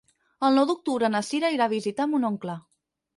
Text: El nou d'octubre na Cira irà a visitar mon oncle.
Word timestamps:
El 0.47 0.55
nou 0.59 0.63
d'octubre 0.69 1.09
na 1.15 1.21
Cira 1.27 1.51
irà 1.57 1.67
a 1.69 1.73
visitar 1.75 2.09
mon 2.15 2.25
oncle. 2.31 2.57